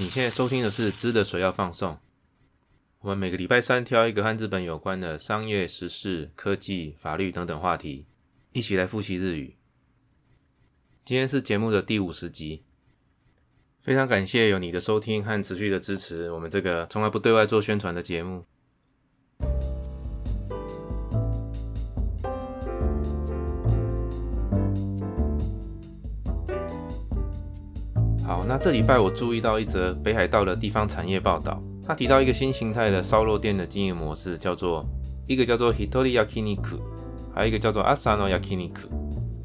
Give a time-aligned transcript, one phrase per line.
[0.00, 1.94] 你现在收听的是《知的水要放送》，
[3.00, 8.06] 我们每个礼拜三挑一个和日本有关的商业、时事、科技、法律等等话题，
[8.52, 9.56] 一起来复习日语。
[11.04, 12.62] 今天是节目的第五十集，
[13.82, 18.44] 非常感谢有你的收听和持续的支持，我们这个从来不对外做宣传的节目。
[28.28, 34.84] 好，那这礼拜我注意到一则北海道的地方产业报道，他提到一个新形态的烧肉店的经营模式，叫做
[35.26, 36.78] 一个叫做 Hitori Yakiniku，
[37.34, 38.84] 还有一个叫做 Asano Yakiniku，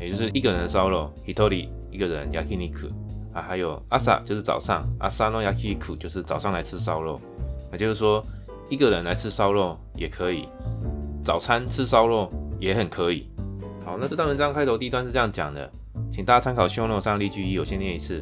[0.01, 2.89] 也就是一个人烧肉 Hitori 一个人 Yakiniku
[3.33, 7.21] 啊，还有 Asa 就是早上 Asano Yakiniku 就是早上来吃烧肉，
[7.71, 8.21] 也就是说
[8.69, 10.49] 一个人来吃烧肉也可以，
[11.23, 13.29] 早餐吃烧肉也很可以。
[13.85, 15.71] 好，那这段文章开头第一段是这样讲的，
[16.11, 18.21] 请大家参考 s h o n o 上例句一，我先念一次。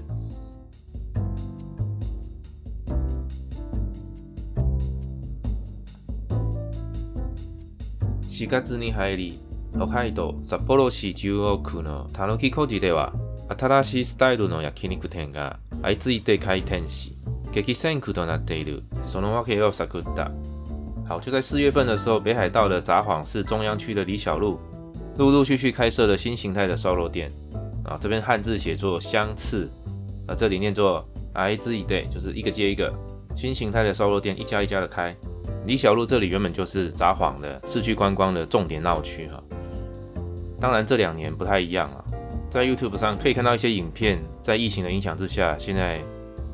[8.41, 9.39] 4月に入り、
[9.75, 13.13] 北海道札幌市中央区のたぬき小路では、
[13.55, 17.15] 新しいスタイルの焼肉店が相次いで開店し、
[17.51, 18.81] 激戦区となっている。
[19.03, 20.31] その訳を探った。
[21.07, 24.57] 好，就在四月份的时候，北海道的札幌市中央区的李小路，
[25.17, 27.29] 陆陆续续开设了新形态的烧肉店。
[27.85, 29.69] 啊，这边汉字写作相次，
[30.25, 32.91] 啊，这里念作相次いで，就是一个接一个，
[33.35, 35.15] 新形态的烧肉店一家一家的开。
[35.65, 39.41] 李小路这里原本就是札幌的市区观光的重点闹区哈，
[40.59, 42.03] 当然这两年不太一样啊，
[42.49, 46.01] 在 YouTube 上可以看到一些影片，在疫情的影响之下，现在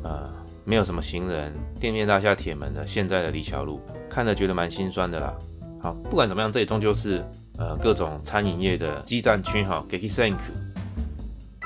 [0.03, 0.29] 呃
[0.66, 3.79] 没有什么行人，店面大厦铁门的现在的李小路，
[4.09, 5.34] 看着觉得蛮心酸的啦。
[5.81, 7.23] 好，不管怎么样，这里终究是
[7.57, 9.81] 呃各种餐饮业的激战区哈。
[9.88, 10.44] g e k i s a n k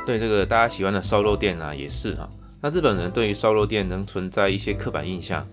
[0.06, 2.30] 对这个大家喜欢的烧肉店啊也是哈。
[2.62, 5.44] 那日本人对于烧肉店能存在一些刻板印象。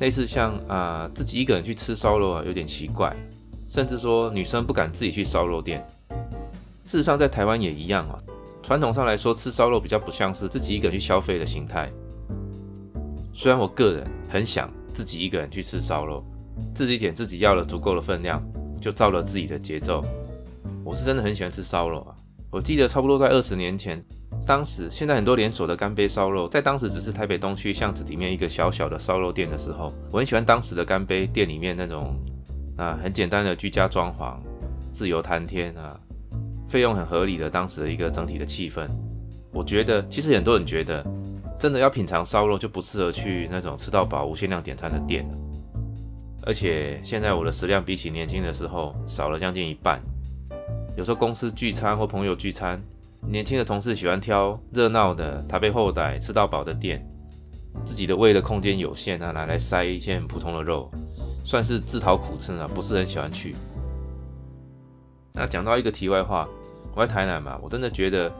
[0.00, 3.14] 类似像啊自己一个人去吃烧肉啊，有点奇怪，
[3.68, 5.86] 甚至说女生不敢自己去烧肉店。
[6.84, 8.18] 事实上，在台湾也一样啊。
[8.62, 11.90] 传统上来说，吃烧肉比较不像是自己一个人去消费的形态。
[13.32, 16.24] 虽然我个人很想自己一个人去吃烧肉，
[16.74, 18.42] 自己点自己要了足够的分量，
[18.80, 20.04] 就照了自己的节奏。
[20.84, 22.14] 我是真的很喜欢吃烧肉啊。
[22.50, 24.04] 我记得差不多在二十年前。
[24.46, 32.14] 当时，现在很多连锁的干杯烧肉，在当时只是台北东区巷子里面一个小小的烧肉店的时候，我很喜欢当时的干杯店里面那种
[32.76, 34.36] 啊很简单的居家装潢，
[34.92, 35.98] 自由谈天啊，
[36.68, 38.86] 费用很合理的当时的一个整体的气氛。
[39.50, 41.02] 我觉得，其实很多人觉得，
[41.58, 45.26] 真的要品尝烧肉就不适合去那种吃到饱无限量点餐的店
[46.44, 50.02] 而且现在我的食量比起年轻的时候少了将近一半，
[50.98, 52.78] 有时候公司聚餐或朋友聚餐。
[53.26, 57.04] 年轻的同事喜欢挑热闹的、台北后代吃到饱的店，
[57.84, 60.90] 自己的胃的空间有限啊，拿来塞一些很普通的肉，
[61.44, 63.56] 算是自讨苦吃呢，不是很喜欢去。
[65.32, 66.48] 那讲到一个题外话，
[66.94, 68.30] 我在台南嘛，我真的觉得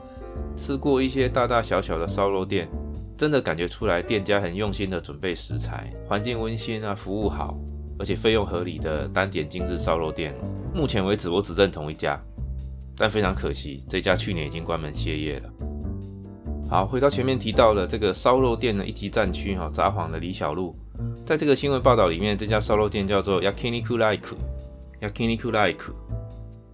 [0.55, 2.69] 吃过一些大大小小的烧肉店，
[3.17, 7.59] 真的感觉出来店家很用心的准备食材，环境温馨啊，服务好，
[7.99, 10.33] 而且费用合理的单点精致烧肉店，
[10.73, 12.23] 目前为止我只认同一家。
[12.97, 15.51] 但非常可惜，这家去年已经关门歇业了。
[16.69, 20.75] 好，回到前面提到的这个烧肉店的一级战区哈，札幌的李小璐，
[21.25, 25.93] 在这个新闻报道里面，这家烧肉店叫做 Yakiniku Like，Yakiniku Like，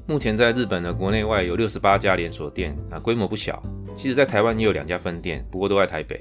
[0.06, 3.60] 目前在日本的国内外有六十八家连锁店啊，规模不小。
[3.96, 6.18] 其实，在台湾也有两家分店，不过都在台北。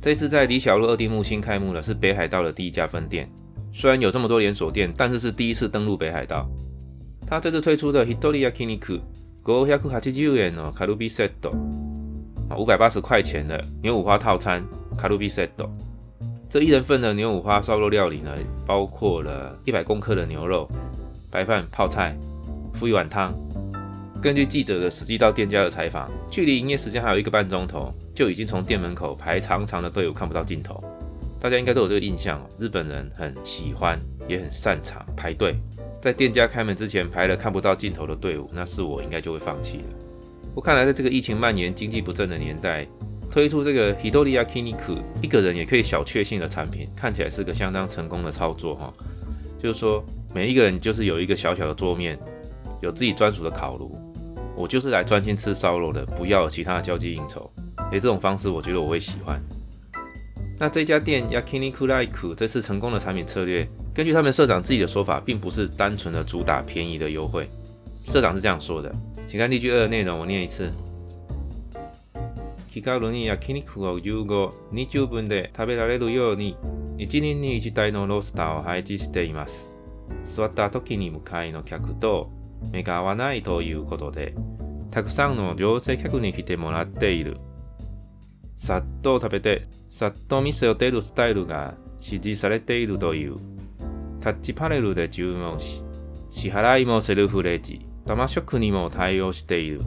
[0.00, 3.30] 这次在李小璐二丁目新开幕了，是北海道的第一家分店。
[3.72, 6.48] 虽然有这么多连锁店，但是是第一次登陆北海道。
[7.26, 9.00] 他这次推出的 Hitori Yakiniku。
[9.46, 11.30] 五百八十元哦，卡路比 set
[12.48, 14.62] 啊，五百八十块钱的牛五花套餐，
[14.98, 15.48] 卡路比 set。
[16.48, 18.30] 这一人份的牛五花烧肉料理呢，
[18.66, 20.68] 包括了一百公克的牛肉、
[21.30, 22.16] 白饭、泡菜、
[22.74, 23.32] 附一碗汤。
[24.20, 30.78] 根据记者的实际到店家的采访，距离营业时间还有一个半钟头，就已经从店门口排长长的队伍看不到尽头。
[31.40, 33.98] 大家应该都有这个印象，日本人很喜欢，
[34.28, 35.56] 也很擅长排队。
[36.00, 39.84] 在店家开门之前排了看不到尽头的队伍，那是我应该就会放弃了。
[40.54, 42.86] 我看来，在这个疫情蔓延、经济不振的年代，
[43.30, 48.92] 推出这个 Hidoriya Kiniku 一个人也可以小确幸的产品，看起来是个相当成功的操作哈。
[49.62, 50.02] 就是说，
[50.34, 52.18] 每一个人就是有一个小小的桌面，
[52.80, 53.94] 有自己专属的烤炉，
[54.56, 57.52] 我就是来专心吃烧肉的，不要其他的交际应酬。
[57.92, 59.38] 诶，这种方式我觉得我会喜欢。
[60.58, 63.68] 那这家店 Yakiniku Like 这次成功的产品策略。
[64.00, 67.50] 根据他们社长自己的说法，并不是单纯的主打便宜的优惠。
[68.02, 68.90] 社长是这样说的，
[69.26, 70.72] 请看例句二的内容，我念一次。
[72.66, 76.56] 気軽に焼肉を15、20分で食べられるように、
[76.96, 79.70] 1人に1台のロースターを配置しています。
[80.24, 82.30] 座った時に向かいの客と
[82.72, 84.34] 目が合わないということで、
[84.90, 87.36] たくさんの女性客に来てもらっている。
[88.56, 93.36] さっと食べて、さっと店を出るスタイルが指示されているという。
[94.21, 95.83] タッチパネルで注文し、
[96.31, 99.81] 支払いもセルフレジ、玉食にも対応している。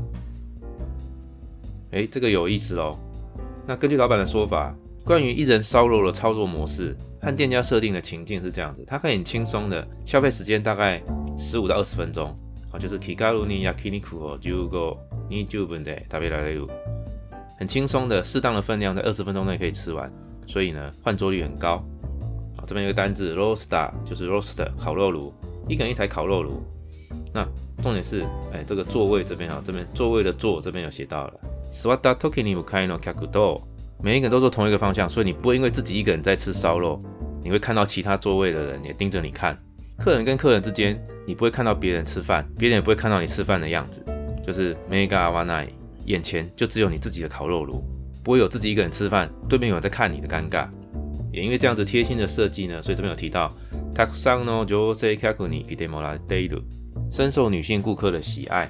[1.90, 2.96] 哎，这个有意思喽。
[3.66, 4.74] 那根据老板的说法，
[5.04, 11.02] 关于一人烧肉的操作模式和店家设定的情境是这样子：它可以很轻松的消费时间大概
[11.36, 12.34] 十五到二十分钟
[12.70, 14.98] 啊，就是 Kikaru ni yakiniku o jugo
[15.30, 16.68] ni jubun de tabelaru，
[17.58, 20.10] 很轻松的适当的分量在二十分钟内可以吃完，
[20.46, 21.82] 所以呢换桌率很高
[22.65, 25.33] 这边有个单字 roaster，就是 roaster 烤肉炉，
[25.67, 26.61] 一个人一台烤肉炉。
[27.33, 27.47] 那
[27.81, 31.33] 重点是，哎，这个座位这边啊，这边座位的座这边有写到了。
[31.71, 33.61] Swada Tokini Mukaino Kakudo，
[34.01, 36.99] 每一个人都坐同一个方向，所以你不会因为自己一个人在吃烧肉，
[37.41, 39.57] 你会看到其他座位的人也盯着你看。
[39.97, 44.03] 客人跟客人之间，你不会看到别人吃饭，别人也不会看到你吃饭的样子。
[44.45, 45.67] 就是 Mega Wanai，
[46.05, 47.83] 眼前就只有你自己的烤肉炉，
[48.23, 50.67] 不会有自己一个人吃饭，对面有人在看你的尴尬。
[51.33, 53.51] 也因为这样子贴心的设计呢，所以这边有提到
[53.95, 56.61] Takusano Jose Kakuni Kidemora Deiru，
[57.11, 58.69] 深受女性顾客的喜爱。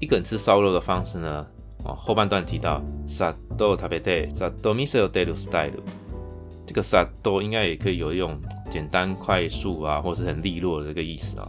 [0.00, 1.46] 一个人吃烧肉的方式呢？
[1.84, 5.70] 哦，后半段提到 “sado tabete sado miso delu style”，
[6.66, 11.48] 这个 “sado” 应该也可以有一种简单快速啊，或是很利落的这个意思啊。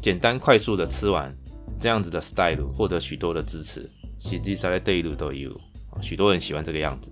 [0.00, 1.36] 简单快速的吃完，
[1.80, 3.90] 这样子的 style 获得许多的支持。
[4.20, 5.52] 实际上在 daily 都有，
[6.00, 7.10] 许多人喜欢这个样子。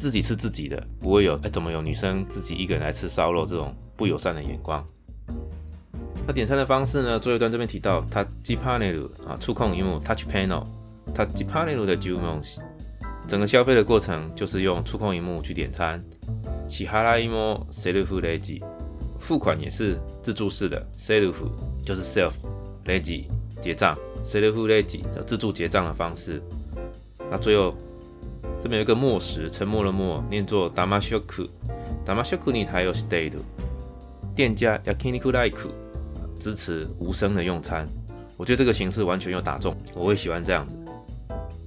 [0.00, 4.82] 自己吃自己的，不会有哎，怎么有女生自己一个人来吃烧肉这种不友善的眼光。
[6.26, 7.18] 那点餐的方式呢？
[7.20, 10.64] 最后一段这边提到 “touch panel” 啊，触控荧幕 “touch panel”。
[11.14, 12.40] 它吉帕内鲁的注文，
[13.26, 16.00] 整个消费的过程就是用触控荧幕去点餐。
[16.68, 18.62] 喜哈拉伊莫 self legi，
[19.18, 21.34] 付款也是自助式的 self，
[21.84, 22.32] 就是 self
[22.84, 23.24] legi
[23.60, 26.40] 结账 self legi 的自助结账的方式。
[27.30, 27.74] 那最后
[28.61, 33.31] 这边有一个默时，沉默的默，念作 damashoku，damashoku ni tayo stay
[34.35, 35.57] 店家 yakiniku like
[36.39, 37.87] 支持无声的用餐。
[38.37, 40.77] 我觉得这个形式完全有打中，我会喜欢这样子。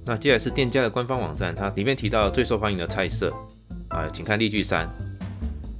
[0.05, 3.33] 那接下来是店家的官方网站，它里面提到最受欢迎的菜色
[3.89, 4.87] 啊，请看例句三。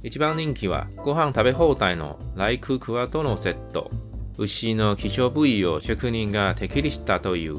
[0.02, 3.90] 一番人気はご飯食べ放題のライククワトのセット。
[4.38, 7.58] 牛の希少部位を職人が手切りしたという。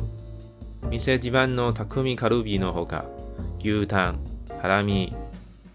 [0.90, 3.06] 店自慢の匠カルビのほか、
[3.60, 4.20] 牛タン、
[4.62, 5.14] ハラミ、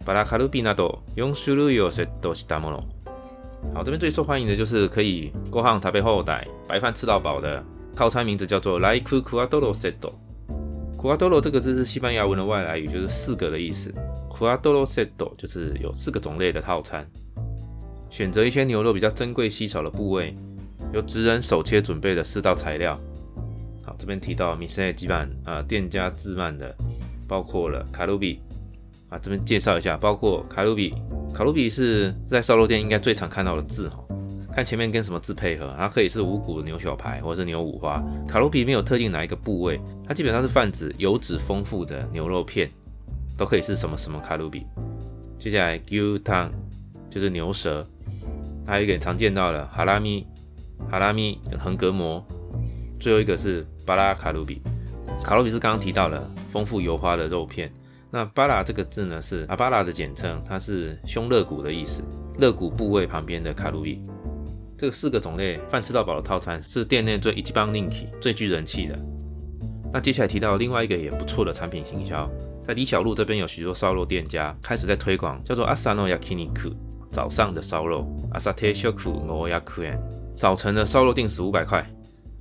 [0.05, 2.85] バラカルビなど4種類をセットしたもの。
[3.75, 10.13] 好，这边最受欢迎的就是可以ご飯食べ放題，白饭吃到饱的套餐，名字叫做ライククワトロセット。
[10.97, 13.93] 库阿多罗这个字是西班牙文的外来语，就是四个的意思。
[14.31, 17.07] 库阿多罗 set 就是有四个种类的套餐，
[18.11, 20.35] 选择一些牛肉比较珍贵稀少的部位，
[20.93, 22.99] 由职人手切准备的四道材料。
[23.85, 26.75] 好，这边提到米塞基板啊，店家自慢的，
[27.32, 28.42] 包括了卡路比
[29.08, 30.94] 啊，这边介绍一下，包括卡路比，
[31.34, 34.04] 卡路比是在烧肉店应该最常看到的字哈。
[34.52, 38.04] 看前面跟什么字配合，它可以是五谷牛小排，或者是牛五花。
[38.28, 42.70] 卡路比没有特定哪一个部位，它基本上是泛指油脂丰富的牛肉片，
[43.38, 44.66] 都可以是什么什么卡路比。
[45.40, 46.52] 接下来牛汤
[47.10, 47.88] 就是牛舌，
[48.68, 50.28] 还有一个常见到的哈拉米，
[50.90, 52.22] 哈拉米横膈膜。
[53.00, 54.62] 最后一个是巴拉卡路比，
[55.32, 57.72] 卡路比是刚刚提到了丰富油花的肉片。
[58.10, 62.04] 那巴拉这个字呢是阿巴拉的简称，它是胸肋骨的意思，
[62.40, 64.04] 肋骨部位旁边的卡路里。
[64.78, 69.00] 这四个种类饭吃到饱的套餐是店内最一级棒 link 最具人气的。
[69.94, 72.30] 那接下来提到另外一个也不错的产品行销，
[72.62, 76.74] 在李小璐这边有许多烧肉店家开始在推广，叫做 Asano Yakiniku
[77.10, 79.98] 早上的烧肉，Asate Shoku no Yakuen
[80.38, 81.90] 早晨的烧肉定时五百块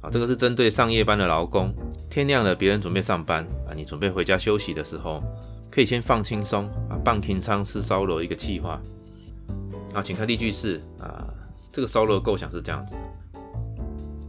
[0.02, 1.74] 啊，这个是针对上夜班的劳工，
[2.10, 5.20] 天亮了别人准备上班啊，你准备回家休息的时候，
[5.72, 8.82] 可以先放轻松啊，半平仓吃烧肉一个计划
[9.94, 11.28] 啊，请看例句是啊。
[11.72, 12.96] 这个烧肉的构想是这样子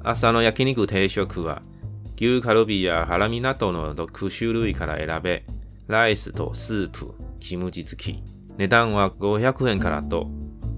[0.02, 1.62] 的：朝の焼肉定食は
[2.16, 5.44] 牛カルビやハラミなどの6種類から選べ、
[5.86, 8.22] ライスとスープ、キムチ付き。
[8.56, 10.28] 値段は500円からと、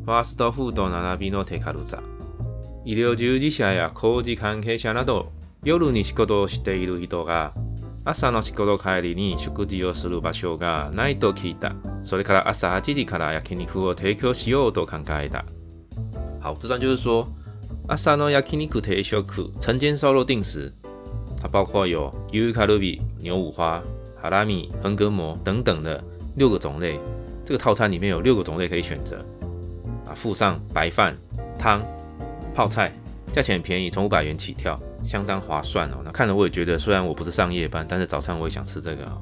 [0.05, 2.03] ファーストフード並びの手軽さ。
[2.86, 5.32] 医療従事者や工事関係者など、
[5.64, 7.54] 夜に仕事をしている人が、
[8.04, 11.74] 朝の仕事帰りに食事をする場所がないと聞いた。
[12.04, 15.46] それから朝8時から焼肉を提供しようと考えた。
[16.42, 17.26] 好，这段就是说，
[17.88, 20.70] 阿萨诺亚基尼库特修库晨间烧肉定时，
[21.40, 23.82] 它包括有牛卡路比、牛五花，
[24.22, 26.04] 哈拉米、横膈膜等等的
[26.36, 27.00] 六个种类。
[27.46, 29.24] 这个套餐里面有六个种类可以选择
[30.06, 31.16] 啊，附上白饭、
[31.58, 31.82] 汤、
[32.54, 32.92] 泡菜，
[33.32, 36.02] 价钱很便宜，从五百元起跳，相当划算哦。
[36.06, 39.18] 那看了我也觉得，虽然我不是上夜班，但是早餐我也想吃这个啊。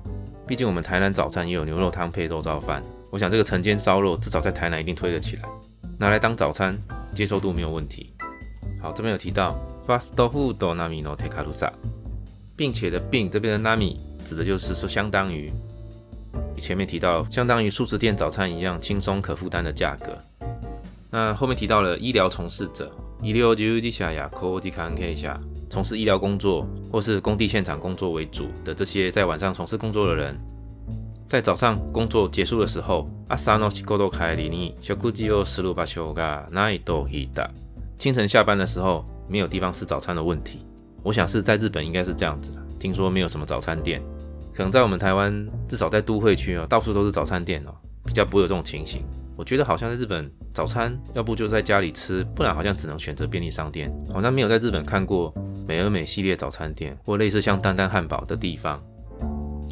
[0.47, 5.43] 毕竟我们台南早餐也有牛肉汤配肉燥饭，我想这个晨间烧肉至少在台南一定推得起来，
[5.97, 6.77] 拿来当早餐
[7.15, 8.13] 接受度没有问题。
[8.81, 9.57] 好，这边有提到
[9.87, 11.71] fast food nami no tekarusa，
[12.57, 15.51] 并且的并这边的 nami 指的就是说相当于。
[16.57, 20.15] 前面提到，相当于素食店早餐一样轻松可负担的价格。
[21.09, 30.35] 那后面提到了医疗从事者，医疗就地下呀，科技看可以下，从事医疗工作或是工地现场工作为主的这些在晚上从事工作的人，
[31.29, 37.49] 在早上工作结束的时候，阿萨诺西沟多开里尼小估计又十六八丘嘎奈多伊达，
[37.97, 40.65] 清晨下班的时候没有地方吃早餐的问题。
[41.03, 44.01] 我想是在日本应该是这样子的听说没有什么早餐店。
[44.53, 47.73] 可能在我们台湾，至少在都会区哦，到处都是早餐店哦，
[48.03, 49.03] 比较不会有这种情形。
[49.37, 53.91] 我觉得好像在日本，早餐要不就在家里吃，不然好像只能选择便利商店。
[54.13, 55.33] 好像没有在日本看过
[55.67, 58.79] 美而美系列早餐店，或类似像丹丹汉堡的地方。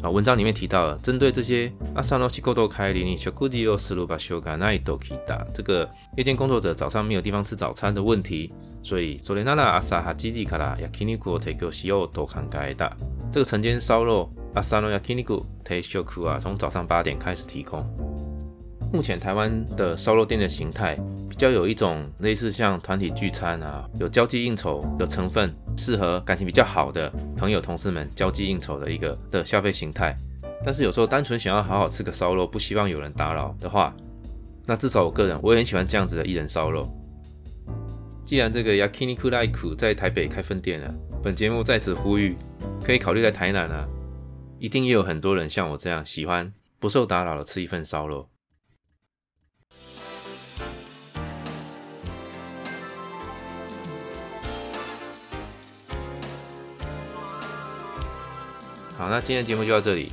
[0.02, 5.86] 啊，文章里面提到了，针对这些阿萨诺西沟多开里尼小库迪奥斯鲁巴修嘎奈多基达这个
[6.16, 8.50] 夜间工作者早上没有地方吃早餐的问题，
[8.82, 12.90] 所以昨天那那阿萨哈基吉卡拉亚基尼库提供西奥多康盖达
[13.30, 14.32] 这个晨间烧肉。
[14.54, 17.86] 阿萨诺亚基尼古提修库啊，从早上八点开始提供。
[18.92, 20.96] 目前台湾的烧肉店的形态
[21.28, 30.14] 比较有一种类似像团体聚餐啊，有交际应酬的成分，适合感情比较好的朋友、同事们交际应酬的一个的消费形态。
[30.64, 33.94] 但是有时候单纯想要好好吃个烧肉，不希望有人打扰的话，
[34.66, 36.92] 那至少我个人我也很喜欢这样子的一人烧肉。
[38.24, 42.36] 既然这个 Yakiniku Like 在台北开分店了，本节目在此呼吁，
[42.84, 43.88] 可以考虑在台南啊。
[44.58, 48.28] 一定也有很多人像我这样喜欢不受打扰的吃一份烧肉。
[59.00, 60.12] 好，那今天节目就到这里，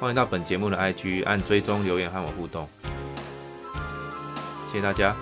[0.00, 2.68] 欢迎到本节目的 IG 按追踪留言和我互动，
[4.66, 5.14] 谢谢大家。